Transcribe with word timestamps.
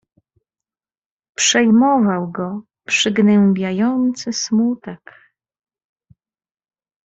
"Przejmował 1.35 2.31
go 2.31 2.61
przygnębiający 2.87 4.33
smutek." 4.33 5.13